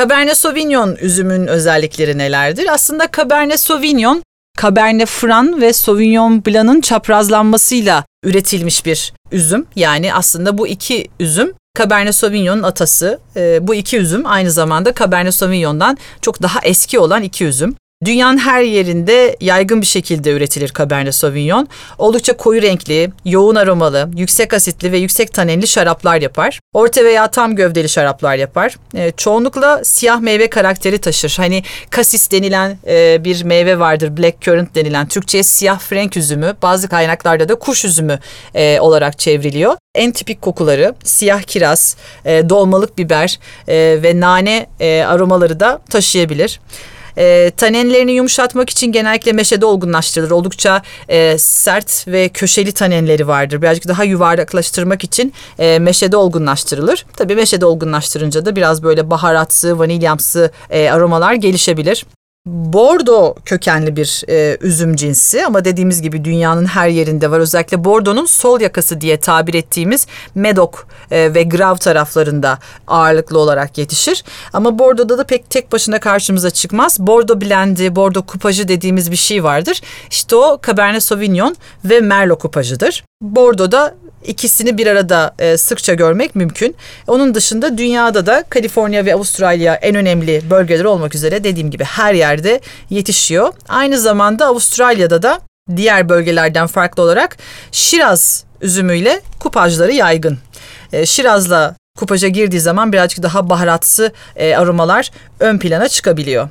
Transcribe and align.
Cabernet 0.00 0.36
Sauvignon 0.36 0.96
üzümün 1.00 1.46
özellikleri 1.46 2.18
nelerdir? 2.18 2.66
Aslında 2.72 3.08
Cabernet 3.16 3.60
Sauvignon, 3.60 4.22
Cabernet 4.62 5.08
Franc 5.08 5.60
ve 5.60 5.72
Sauvignon 5.72 6.44
Blanc'ın 6.44 6.80
çaprazlanmasıyla 6.80 8.04
üretilmiş 8.24 8.86
bir 8.86 9.12
üzüm. 9.32 9.66
Yani 9.76 10.14
aslında 10.14 10.58
bu 10.58 10.66
iki 10.66 11.08
üzüm 11.20 11.52
Cabernet 11.78 12.14
Sauvignon'un 12.14 12.62
atası. 12.62 13.18
E, 13.36 13.66
bu 13.66 13.74
iki 13.74 13.96
üzüm 13.98 14.26
aynı 14.26 14.50
zamanda 14.50 14.94
Cabernet 14.94 15.34
Sauvignon'dan 15.34 15.98
çok 16.22 16.42
daha 16.42 16.60
eski 16.62 16.98
olan 16.98 17.22
iki 17.22 17.44
üzüm. 17.44 17.76
Dünyanın 18.04 18.38
her 18.38 18.62
yerinde 18.62 19.36
yaygın 19.40 19.80
bir 19.80 19.86
şekilde 19.86 20.30
üretilir 20.30 20.72
Cabernet 20.78 21.14
Sauvignon. 21.14 21.68
Oldukça 21.98 22.36
koyu 22.36 22.62
renkli, 22.62 23.10
yoğun 23.24 23.54
aromalı, 23.54 24.10
yüksek 24.16 24.54
asitli 24.54 24.92
ve 24.92 24.98
yüksek 24.98 25.34
tanenli 25.34 25.66
şaraplar 25.66 26.20
yapar. 26.20 26.60
Orta 26.72 27.04
veya 27.04 27.30
tam 27.30 27.56
gövdeli 27.56 27.88
şaraplar 27.88 28.36
yapar. 28.36 28.76
E, 28.94 29.10
çoğunlukla 29.10 29.84
siyah 29.84 30.20
meyve 30.20 30.50
karakteri 30.50 30.98
taşır. 30.98 31.34
Hani 31.36 31.62
kasis 31.90 32.30
denilen 32.30 32.78
e, 32.86 33.24
bir 33.24 33.44
meyve 33.44 33.78
vardır, 33.78 34.16
black 34.16 34.40
currant 34.40 34.74
denilen. 34.74 35.08
Türkçe'ye 35.08 35.42
siyah 35.42 35.78
frenk 35.78 36.16
üzümü, 36.16 36.56
bazı 36.62 36.88
kaynaklarda 36.88 37.48
da 37.48 37.54
kuş 37.54 37.84
üzümü 37.84 38.18
e, 38.54 38.80
olarak 38.80 39.18
çevriliyor. 39.18 39.76
En 39.94 40.12
tipik 40.12 40.42
kokuları 40.42 40.94
siyah 41.04 41.42
kiraz, 41.42 41.96
e, 42.24 42.48
dolmalık 42.48 42.98
biber 42.98 43.38
e, 43.68 43.98
ve 44.02 44.20
nane 44.20 44.66
e, 44.80 45.02
aromaları 45.02 45.60
da 45.60 45.80
taşıyabilir. 45.90 46.60
E, 47.18 47.52
tanenlerini 47.56 48.12
yumuşatmak 48.12 48.70
için 48.70 48.92
genellikle 48.92 49.32
meşede 49.32 49.66
olgunlaştırılır. 49.66 50.30
Oldukça 50.30 50.82
e, 51.08 51.38
sert 51.38 52.08
ve 52.08 52.28
köşeli 52.28 52.72
tanenleri 52.72 53.28
vardır. 53.28 53.62
Birazcık 53.62 53.88
daha 53.88 54.04
yuvarlaklaştırmak 54.04 55.04
için 55.04 55.32
e, 55.58 55.78
meşede 55.78 56.16
olgunlaştırılır. 56.16 57.06
Tabii 57.16 57.34
meşede 57.34 57.66
olgunlaştırınca 57.66 58.44
da 58.44 58.56
biraz 58.56 58.82
böyle 58.82 59.10
baharatsı, 59.10 59.78
vanilyamsı 59.78 60.50
e, 60.70 60.90
aromalar 60.90 61.34
gelişebilir. 61.34 62.04
Bordo 62.46 63.34
kökenli 63.44 63.96
bir 63.96 64.24
e, 64.28 64.58
üzüm 64.60 64.96
cinsi 64.96 65.46
ama 65.46 65.64
dediğimiz 65.64 66.02
gibi 66.02 66.24
dünyanın 66.24 66.64
her 66.66 66.88
yerinde 66.88 67.30
var. 67.30 67.40
Özellikle 67.40 67.84
Bordo'nun 67.84 68.24
sol 68.24 68.60
yakası 68.60 69.00
diye 69.00 69.20
tabir 69.20 69.54
ettiğimiz 69.54 70.06
Medoc 70.34 70.78
e, 71.10 71.34
ve 71.34 71.42
Grav 71.42 71.76
taraflarında 71.76 72.58
ağırlıklı 72.86 73.38
olarak 73.38 73.78
yetişir. 73.78 74.24
Ama 74.52 74.78
Bordo'da 74.78 75.18
da 75.18 75.24
pek 75.24 75.50
tek 75.50 75.72
başına 75.72 76.00
karşımıza 76.00 76.50
çıkmaz. 76.50 77.00
Bordo 77.00 77.40
blendi, 77.40 77.96
Bordo 77.96 78.22
kupajı 78.22 78.68
dediğimiz 78.68 79.10
bir 79.10 79.16
şey 79.16 79.44
vardır. 79.44 79.80
İşte 80.10 80.36
o 80.36 80.60
Cabernet 80.66 81.02
Sauvignon 81.02 81.56
ve 81.84 82.00
Merlot 82.00 82.42
kupajıdır. 82.42 83.04
Bordo'da 83.22 83.94
ikisini 84.24 84.78
bir 84.78 84.86
arada 84.86 85.34
e, 85.38 85.56
sıkça 85.56 85.94
görmek 85.94 86.34
mümkün. 86.34 86.76
Onun 87.06 87.34
dışında 87.34 87.78
dünyada 87.78 88.26
da 88.26 88.44
Kaliforniya 88.50 89.04
ve 89.04 89.14
Avustralya 89.14 89.74
en 89.74 89.94
önemli 89.94 90.42
bölgeler 90.50 90.84
olmak 90.84 91.14
üzere 91.14 91.44
dediğim 91.44 91.70
gibi 91.70 91.84
her 91.84 92.14
yerde 92.14 92.60
yetişiyor. 92.90 93.52
Aynı 93.68 93.98
zamanda 93.98 94.46
Avustralya'da 94.46 95.22
da 95.22 95.40
diğer 95.76 96.08
bölgelerden 96.08 96.66
farklı 96.66 97.02
olarak 97.02 97.36
Şiraz 97.72 98.44
üzümüyle 98.60 99.20
kupajları 99.38 99.92
yaygın. 99.92 100.38
E, 100.92 101.06
Şiraz'la 101.06 101.76
kupaja 101.98 102.28
girdiği 102.28 102.60
zaman 102.60 102.92
birazcık 102.92 103.22
daha 103.22 103.50
baharatsı 103.50 104.12
e, 104.36 104.56
aromalar 104.56 105.10
ön 105.40 105.58
plana 105.58 105.88
çıkabiliyor. 105.88 106.48